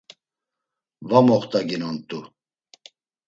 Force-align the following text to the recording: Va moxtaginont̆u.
Va 1.09 1.19
moxtaginont̆u. 1.27 2.19